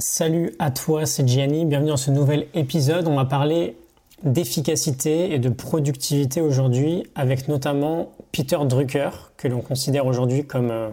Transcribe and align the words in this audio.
Salut 0.00 0.54
à 0.60 0.70
toi, 0.70 1.06
c'est 1.06 1.26
Gianni, 1.26 1.64
bienvenue 1.64 1.88
dans 1.88 1.96
ce 1.96 2.12
nouvel 2.12 2.46
épisode. 2.54 3.08
On 3.08 3.16
va 3.16 3.24
parler 3.24 3.76
d'efficacité 4.22 5.34
et 5.34 5.40
de 5.40 5.48
productivité 5.48 6.40
aujourd'hui 6.40 7.02
avec 7.16 7.48
notamment 7.48 8.12
Peter 8.30 8.58
Drucker, 8.64 9.10
que 9.36 9.48
l'on 9.48 9.60
considère 9.60 10.06
aujourd'hui 10.06 10.44
comme 10.44 10.70
euh, 10.70 10.90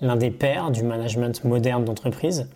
l'un 0.00 0.14
des 0.14 0.30
pères 0.30 0.70
du 0.70 0.84
management 0.84 1.42
moderne 1.42 1.84
d'entreprise. 1.84 2.46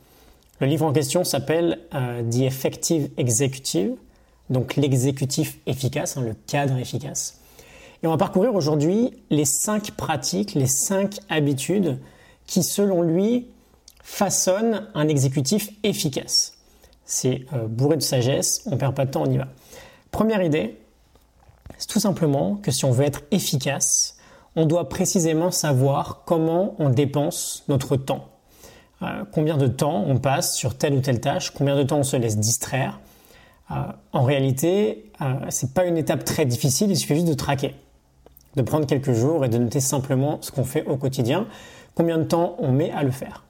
Le 0.60 0.68
livre 0.68 0.86
en 0.86 0.92
question 0.92 1.24
s'appelle 1.24 1.80
euh, 1.92 2.22
The 2.22 2.42
Effective 2.42 3.10
Executive, 3.16 3.90
donc 4.48 4.76
l'exécutif 4.76 5.58
efficace, 5.66 6.16
hein, 6.16 6.22
le 6.22 6.36
cadre 6.46 6.76
efficace. 6.76 7.40
Et 8.04 8.06
on 8.06 8.10
va 8.10 8.16
parcourir 8.16 8.54
aujourd'hui 8.54 9.10
les 9.30 9.44
cinq 9.44 9.90
pratiques, 9.96 10.54
les 10.54 10.68
cinq 10.68 11.18
habitudes 11.28 11.98
qui, 12.46 12.62
selon 12.62 13.02
lui, 13.02 13.48
façonnent 14.02 14.88
un 14.94 15.08
exécutif 15.08 15.70
efficace. 15.82 16.54
C'est 17.04 17.44
euh, 17.52 17.66
bourré 17.66 17.96
de 17.96 18.02
sagesse, 18.02 18.62
on 18.66 18.76
perd 18.76 18.94
pas 18.94 19.04
de 19.04 19.10
temps, 19.10 19.22
on 19.22 19.30
y 19.30 19.36
va. 19.36 19.48
Première 20.10 20.42
idée, 20.42 20.78
c'est 21.78 21.88
tout 21.88 22.00
simplement 22.00 22.56
que 22.56 22.70
si 22.70 22.84
on 22.84 22.90
veut 22.90 23.04
être 23.04 23.22
efficace, 23.30 24.16
on 24.56 24.66
doit 24.66 24.88
précisément 24.88 25.50
savoir 25.50 26.22
comment 26.24 26.74
on 26.78 26.90
dépense 26.90 27.64
notre 27.68 27.96
temps. 27.96 28.28
Euh, 29.02 29.24
combien 29.32 29.56
de 29.56 29.66
temps 29.66 30.04
on 30.06 30.18
passe 30.18 30.56
sur 30.56 30.76
telle 30.76 30.94
ou 30.94 31.00
telle 31.00 31.20
tâche, 31.20 31.50
combien 31.50 31.76
de 31.76 31.82
temps 31.82 31.98
on 31.98 32.04
se 32.04 32.16
laisse 32.16 32.38
distraire. 32.38 33.00
Euh, 33.70 33.74
en 34.12 34.24
réalité, 34.24 35.12
ce 35.50 35.66
n'est 35.66 35.72
pas 35.72 35.84
une 35.84 35.96
étape 35.96 36.24
très 36.24 36.44
difficile, 36.44 36.90
il 36.90 36.96
suffit 36.96 37.14
juste 37.14 37.28
de 37.28 37.34
traquer, 37.34 37.74
de 38.56 38.62
prendre 38.62 38.86
quelques 38.86 39.12
jours 39.12 39.44
et 39.44 39.48
de 39.48 39.58
noter 39.58 39.80
simplement 39.80 40.38
ce 40.40 40.50
qu'on 40.50 40.64
fait 40.64 40.84
au 40.86 40.96
quotidien, 40.96 41.46
combien 41.94 42.18
de 42.18 42.24
temps 42.24 42.56
on 42.58 42.72
met 42.72 42.90
à 42.90 43.02
le 43.02 43.10
faire. 43.10 43.44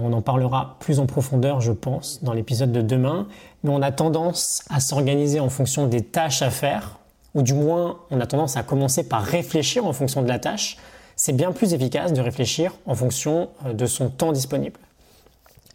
On 0.00 0.12
en 0.12 0.22
parlera 0.22 0.76
plus 0.80 1.00
en 1.00 1.06
profondeur, 1.06 1.60
je 1.60 1.72
pense, 1.72 2.22
dans 2.22 2.32
l'épisode 2.32 2.72
de 2.72 2.82
demain, 2.82 3.26
mais 3.62 3.70
on 3.70 3.82
a 3.82 3.92
tendance 3.92 4.62
à 4.70 4.80
s'organiser 4.80 5.40
en 5.40 5.48
fonction 5.48 5.86
des 5.86 6.02
tâches 6.02 6.42
à 6.42 6.50
faire, 6.50 6.98
ou 7.34 7.42
du 7.42 7.54
moins 7.54 7.98
on 8.10 8.20
a 8.20 8.26
tendance 8.26 8.56
à 8.56 8.62
commencer 8.62 9.08
par 9.08 9.22
réfléchir 9.22 9.86
en 9.86 9.92
fonction 9.92 10.22
de 10.22 10.28
la 10.28 10.38
tâche. 10.38 10.76
C'est 11.16 11.32
bien 11.32 11.52
plus 11.52 11.74
efficace 11.74 12.12
de 12.12 12.20
réfléchir 12.20 12.72
en 12.86 12.94
fonction 12.94 13.48
euh, 13.66 13.72
de 13.72 13.86
son 13.86 14.08
temps 14.08 14.32
disponible. 14.32 14.78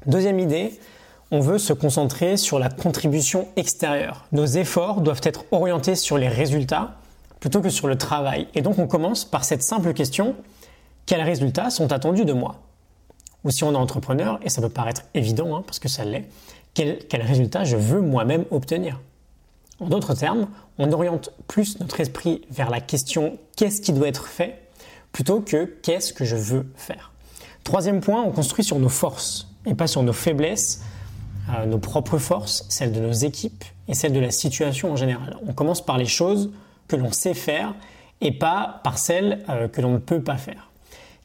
Deuxième 0.06 0.39
idée, 0.39 0.80
on 1.31 1.39
veut 1.39 1.58
se 1.58 1.73
concentrer 1.73 2.38
sur 2.38 2.59
la 2.59 2.69
contribution 2.69 3.47
extérieure. 3.56 4.25
Nos 4.31 4.45
efforts 4.45 5.02
doivent 5.02 5.22
être 5.23 5.45
orientés 5.52 5.95
sur 5.95 6.17
les 6.17 6.28
résultats 6.28 6.95
plutôt 7.39 7.61
que 7.61 7.69
sur 7.69 7.88
le 7.88 7.97
travail. 7.97 8.47
Et 8.53 8.61
donc 8.61 8.80
on 8.80 8.88
commence 8.88 9.25
par 9.25 9.44
cette 9.44 9.64
simple 9.64 9.94
question, 9.94 10.36
quels 11.06 11.22
résultats 11.22 11.69
sont 11.69 11.91
attendus 11.91 12.23
de 12.23 12.34
moi? 12.34 12.56
Ou 13.44 13.52
si 13.52 13.63
on 13.63 13.73
est 13.73 13.77
entrepreneur, 13.77 14.39
et 14.44 14.49
ça 14.49 14.61
peut 14.61 14.69
paraître 14.69 15.03
évident, 15.13 15.55
hein, 15.55 15.63
parce 15.66 15.80
que 15.80 15.89
ça 15.89 16.05
l'est, 16.05 16.27
résultats 16.77 17.17
résultat 17.17 17.63
je 17.63 17.77
veux 17.77 18.02
moi-même 18.02 18.45
obtenir? 18.52 19.00
En 19.80 19.88
d'autres 19.88 20.13
termes, 20.13 20.47
on 20.77 20.91
oriente 20.91 21.31
plus 21.47 21.80
notre 21.80 22.00
esprit 22.00 22.41
vers 22.50 22.69
la 22.69 22.80
question 22.80 23.38
qu'est-ce 23.55 23.81
qui 23.81 23.91
doit 23.91 24.08
être 24.08 24.27
fait 24.27 24.59
plutôt 25.11 25.41
que 25.41 25.66
qu'est-ce 25.66 26.13
que 26.13 26.25
je 26.25 26.35
veux 26.35 26.66
faire. 26.75 27.11
Troisième 27.63 28.02
point, 28.02 28.22
on 28.23 28.31
construit 28.31 28.63
sur 28.63 28.80
nos 28.80 28.89
forces 28.89 29.47
et 29.66 29.75
pas 29.75 29.88
sur 29.88 30.03
nos 30.03 30.13
faiblesses, 30.13 30.81
euh, 31.50 31.66
nos 31.66 31.78
propres 31.78 32.17
forces, 32.17 32.66
celles 32.69 32.91
de 32.91 33.00
nos 33.00 33.11
équipes 33.11 33.63
et 33.88 33.94
celles 33.94 34.13
de 34.13 34.19
la 34.19 34.31
situation 34.31 34.91
en 34.91 34.95
général. 34.95 35.38
On 35.47 35.53
commence 35.53 35.83
par 35.83 35.97
les 35.97 36.05
choses 36.05 36.52
que 36.88 36.95
l'on 36.95 37.11
sait 37.11 37.33
faire 37.33 37.73
et 38.22 38.31
pas 38.31 38.81
par 38.83 38.97
celles 38.97 39.44
euh, 39.50 39.67
que 39.67 39.81
l'on 39.81 39.91
ne 39.91 39.97
peut 39.97 40.22
pas 40.22 40.38
faire. 40.38 40.69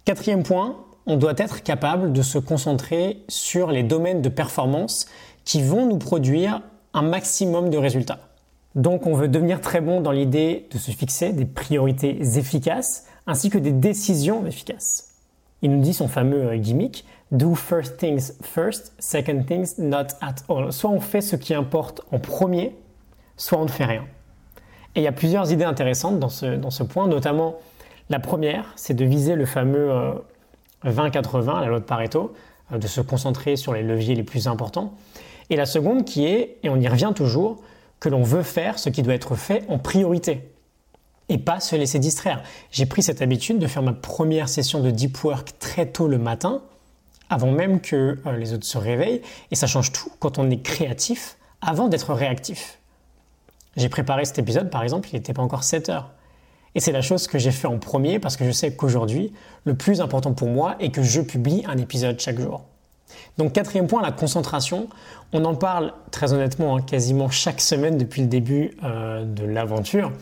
Quatrième 0.04 0.42
point, 0.42 0.76
on 1.08 1.16
doit 1.16 1.34
être 1.38 1.62
capable 1.62 2.12
de 2.12 2.20
se 2.20 2.38
concentrer 2.38 3.24
sur 3.28 3.70
les 3.70 3.82
domaines 3.82 4.20
de 4.20 4.28
performance 4.28 5.06
qui 5.44 5.62
vont 5.62 5.86
nous 5.86 5.96
produire 5.96 6.60
un 6.92 7.00
maximum 7.00 7.70
de 7.70 7.78
résultats. 7.78 8.18
Donc 8.74 9.06
on 9.06 9.14
veut 9.14 9.26
devenir 9.26 9.62
très 9.62 9.80
bon 9.80 10.02
dans 10.02 10.10
l'idée 10.10 10.68
de 10.70 10.76
se 10.76 10.90
fixer 10.90 11.32
des 11.32 11.46
priorités 11.46 12.20
efficaces 12.36 13.06
ainsi 13.26 13.48
que 13.48 13.56
des 13.56 13.72
décisions 13.72 14.46
efficaces. 14.46 15.14
Il 15.62 15.70
nous 15.70 15.80
dit 15.80 15.94
son 15.94 16.08
fameux 16.08 16.44
euh, 16.44 16.56
gimmick 16.58 17.04
Do 17.32 17.54
first 17.54 17.96
things 17.96 18.32
first, 18.42 18.92
second 18.98 19.44
things 19.44 19.78
not 19.78 20.08
at 20.20 20.36
all. 20.48 20.72
Soit 20.72 20.90
on 20.90 21.00
fait 21.00 21.20
ce 21.22 21.36
qui 21.36 21.54
importe 21.54 22.02
en 22.12 22.18
premier, 22.18 22.76
soit 23.36 23.58
on 23.58 23.64
ne 23.64 23.70
fait 23.70 23.84
rien. 23.84 24.04
Et 24.94 25.00
il 25.00 25.02
y 25.02 25.08
a 25.08 25.12
plusieurs 25.12 25.50
idées 25.52 25.64
intéressantes 25.64 26.18
dans 26.18 26.28
ce, 26.28 26.56
dans 26.56 26.70
ce 26.70 26.82
point, 26.82 27.06
notamment 27.06 27.56
la 28.10 28.20
première, 28.20 28.72
c'est 28.76 28.94
de 28.94 29.04
viser 29.04 29.34
le 29.34 29.44
fameux 29.46 29.90
20-80, 30.84 31.58
euh, 31.58 31.60
la 31.60 31.66
loi 31.66 31.80
de 31.80 31.84
Pareto, 31.84 32.34
euh, 32.72 32.78
de 32.78 32.86
se 32.86 33.00
concentrer 33.00 33.56
sur 33.56 33.72
les 33.72 33.82
leviers 33.82 34.14
les 34.14 34.22
plus 34.22 34.48
importants. 34.48 34.94
Et 35.50 35.56
la 35.56 35.66
seconde 35.66 36.04
qui 36.04 36.26
est, 36.26 36.58
et 36.62 36.68
on 36.68 36.76
y 36.76 36.88
revient 36.88 37.12
toujours, 37.14 37.62
que 38.00 38.08
l'on 38.08 38.22
veut 38.22 38.42
faire 38.42 38.78
ce 38.78 38.90
qui 38.90 39.02
doit 39.02 39.14
être 39.14 39.34
fait 39.34 39.64
en 39.68 39.78
priorité 39.78 40.52
et 41.28 41.38
pas 41.38 41.60
se 41.60 41.76
laisser 41.76 41.98
distraire. 41.98 42.42
J'ai 42.70 42.86
pris 42.86 43.02
cette 43.02 43.20
habitude 43.22 43.58
de 43.58 43.66
faire 43.66 43.82
ma 43.82 43.92
première 43.92 44.48
session 44.48 44.80
de 44.80 44.90
deep 44.90 45.22
work 45.22 45.58
très 45.58 45.86
tôt 45.86 46.08
le 46.08 46.18
matin, 46.18 46.62
avant 47.28 47.50
même 47.50 47.80
que 47.80 48.18
euh, 48.24 48.36
les 48.36 48.54
autres 48.54 48.66
se 48.66 48.78
réveillent, 48.78 49.22
et 49.50 49.54
ça 49.54 49.66
change 49.66 49.92
tout 49.92 50.10
quand 50.20 50.38
on 50.38 50.48
est 50.50 50.62
créatif 50.62 51.36
avant 51.60 51.88
d'être 51.88 52.14
réactif. 52.14 52.78
J'ai 53.76 53.88
préparé 53.88 54.24
cet 54.24 54.38
épisode, 54.38 54.70
par 54.70 54.82
exemple, 54.82 55.08
il 55.12 55.16
n'était 55.16 55.34
pas 55.34 55.42
encore 55.42 55.64
7 55.64 55.88
heures. 55.90 56.10
Et 56.78 56.80
c'est 56.80 56.92
la 56.92 57.02
chose 57.02 57.26
que 57.26 57.40
j'ai 57.40 57.50
fait 57.50 57.66
en 57.66 57.78
premier 57.78 58.20
parce 58.20 58.36
que 58.36 58.44
je 58.44 58.52
sais 58.52 58.72
qu'aujourd'hui, 58.72 59.32
le 59.64 59.74
plus 59.74 60.00
important 60.00 60.32
pour 60.32 60.46
moi 60.46 60.76
est 60.78 60.90
que 60.90 61.02
je 61.02 61.20
publie 61.20 61.64
un 61.66 61.76
épisode 61.76 62.20
chaque 62.20 62.38
jour. 62.38 62.62
Donc 63.36 63.52
quatrième 63.52 63.88
point, 63.88 64.00
la 64.00 64.12
concentration. 64.12 64.86
On 65.32 65.44
en 65.44 65.56
parle 65.56 65.92
très 66.12 66.32
honnêtement 66.32 66.76
hein, 66.76 66.80
quasiment 66.80 67.30
chaque 67.30 67.60
semaine 67.60 67.98
depuis 67.98 68.22
le 68.22 68.28
début 68.28 68.76
euh, 68.84 69.24
de 69.24 69.44
l'aventure 69.44 70.12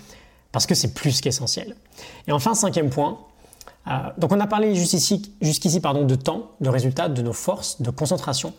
parce 0.50 0.65
que 0.65 0.75
c'est 0.75 0.95
plus 0.95 1.21
qu'essentiel. 1.21 1.77
Et 2.27 2.33
enfin, 2.33 2.55
cinquième 2.55 2.89
point, 2.89 3.19
euh, 3.89 3.91
donc 4.16 4.33
on 4.33 4.41
a 4.41 4.47
parlé 4.47 4.75
jusqu'ici, 4.75 5.34
jusqu'ici 5.43 5.81
pardon, 5.81 6.05
de 6.05 6.15
temps, 6.15 6.53
de 6.62 6.71
résultats, 6.71 7.11
de 7.11 7.21
nos 7.21 7.34
forces, 7.34 7.83
de 7.83 7.91
concentration. 7.91 8.55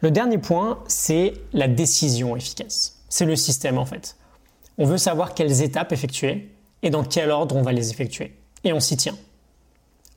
Le 0.00 0.10
dernier 0.10 0.38
point, 0.38 0.78
c'est 0.88 1.34
la 1.52 1.68
décision 1.68 2.34
efficace. 2.34 3.02
C'est 3.10 3.26
le 3.26 3.36
système 3.36 3.76
en 3.76 3.84
fait. 3.84 4.16
On 4.78 4.86
veut 4.86 4.96
savoir 4.96 5.34
quelles 5.34 5.60
étapes 5.60 5.92
effectuer 5.92 6.48
et 6.82 6.90
dans 6.90 7.04
quel 7.04 7.30
ordre 7.30 7.56
on 7.56 7.62
va 7.62 7.72
les 7.72 7.90
effectuer. 7.90 8.36
Et 8.64 8.72
on 8.72 8.80
s'y 8.80 8.96
tient. 8.96 9.16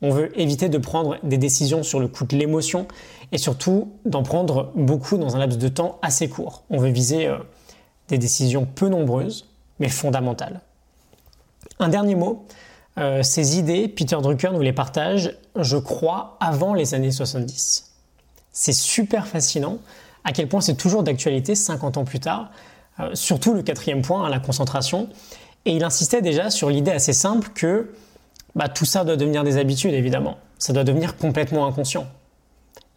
On 0.01 0.09
veut 0.09 0.37
éviter 0.39 0.69
de 0.69 0.77
prendre 0.77 1.17
des 1.23 1.37
décisions 1.37 1.83
sur 1.83 1.99
le 1.99 2.07
coup 2.07 2.25
de 2.25 2.35
l'émotion 2.35 2.87
et 3.31 3.37
surtout 3.37 3.93
d'en 4.05 4.23
prendre 4.23 4.71
beaucoup 4.75 5.17
dans 5.17 5.35
un 5.35 5.39
laps 5.39 5.57
de 5.57 5.67
temps 5.67 5.99
assez 6.01 6.29
court. 6.29 6.63
On 6.69 6.79
veut 6.79 6.89
viser 6.89 7.27
euh, 7.27 7.37
des 8.09 8.17
décisions 8.17 8.65
peu 8.65 8.89
nombreuses 8.89 9.47
mais 9.79 9.89
fondamentales. 9.89 10.61
Un 11.79 11.89
dernier 11.89 12.15
mot, 12.15 12.45
euh, 12.97 13.23
ces 13.23 13.57
idées, 13.57 13.87
Peter 13.87 14.17
Drucker 14.21 14.51
nous 14.53 14.61
les 14.61 14.73
partage, 14.73 15.37
je 15.55 15.77
crois, 15.77 16.37
avant 16.39 16.73
les 16.73 16.93
années 16.93 17.11
70. 17.11 17.91
C'est 18.51 18.73
super 18.73 19.27
fascinant 19.27 19.79
à 20.23 20.31
quel 20.31 20.47
point 20.47 20.61
c'est 20.61 20.75
toujours 20.75 21.03
d'actualité 21.03 21.55
50 21.55 21.97
ans 21.97 22.05
plus 22.05 22.19
tard, 22.19 22.51
euh, 22.99 23.11
surtout 23.13 23.53
le 23.53 23.63
quatrième 23.63 24.01
point, 24.01 24.25
hein, 24.25 24.29
la 24.29 24.39
concentration. 24.39 25.09
Et 25.65 25.75
il 25.75 25.83
insistait 25.83 26.21
déjà 26.21 26.49
sur 26.49 26.69
l'idée 26.69 26.91
assez 26.91 27.13
simple 27.13 27.49
que 27.53 27.91
bah, 28.55 28.69
tout 28.69 28.85
ça 28.85 29.03
doit 29.03 29.17
devenir 29.17 29.43
des 29.43 29.57
habitudes, 29.57 29.93
évidemment. 29.93 30.37
Ça 30.59 30.73
doit 30.73 30.83
devenir 30.83 31.17
complètement 31.17 31.65
inconscient. 31.65 32.07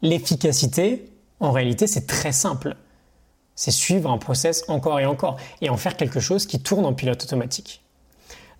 L'efficacité, 0.03 1.11
en 1.41 1.51
réalité, 1.51 1.87
c'est 1.87 2.07
très 2.07 2.33
simple. 2.33 2.77
C'est 3.55 3.73
suivre 3.73 4.11
un 4.11 4.19
process 4.19 4.65
encore 4.69 5.01
et 5.01 5.07
encore 5.07 5.37
et 5.61 5.71
en 5.71 5.77
faire 5.77 5.97
quelque 5.97 6.21
chose 6.21 6.47
qui 6.47 6.61
tourne 6.61 6.85
en 6.85 6.93
pilote 6.93 7.23
automatique. 7.25 7.83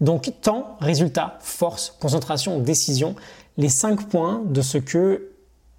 Donc 0.01 0.33
temps, 0.43 0.77
résultat, 0.81 1.39
force, 1.41 1.95
concentration, 2.01 2.59
décision, 2.59 3.15
les 3.57 3.69
cinq 3.69 4.09
points 4.09 4.43
de 4.45 4.63
ce 4.63 4.79
que 4.79 5.31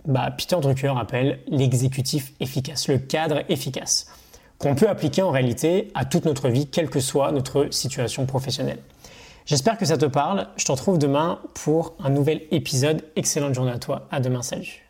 bah, 0.05 0.31
Peter 0.37 0.57
Drucker 0.61 0.93
appelle 0.97 1.39
l'exécutif 1.47 2.33
efficace, 2.39 2.87
le 2.87 2.97
cadre 2.97 3.43
efficace 3.49 4.07
qu'on 4.59 4.75
peut 4.75 4.89
appliquer 4.89 5.23
en 5.23 5.31
réalité 5.31 5.89
à 5.95 6.05
toute 6.05 6.25
notre 6.25 6.49
vie, 6.49 6.67
quelle 6.67 6.89
que 6.89 6.99
soit 6.99 7.31
notre 7.31 7.67
situation 7.71 8.25
professionnelle. 8.25 8.79
J'espère 9.45 9.77
que 9.77 9.85
ça 9.85 9.97
te 9.97 10.05
parle. 10.05 10.47
Je 10.57 10.65
te 10.65 10.71
retrouve 10.71 10.99
demain 10.99 11.39
pour 11.55 11.95
un 12.03 12.11
nouvel 12.11 12.43
épisode. 12.51 13.03
Excellente 13.15 13.55
journée 13.55 13.71
à 13.71 13.79
toi. 13.79 14.07
À 14.11 14.19
demain. 14.19 14.43
Salut. 14.43 14.88